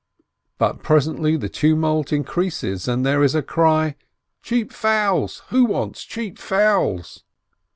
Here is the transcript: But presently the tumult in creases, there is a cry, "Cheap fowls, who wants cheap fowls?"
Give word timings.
But 0.57 0.81
presently 0.81 1.37
the 1.37 1.47
tumult 1.47 2.11
in 2.11 2.23
creases, 2.23 2.85
there 2.85 3.21
is 3.23 3.35
a 3.35 3.43
cry, 3.43 3.97
"Cheap 4.41 4.73
fowls, 4.73 5.43
who 5.49 5.65
wants 5.65 6.03
cheap 6.05 6.39
fowls?" 6.39 7.23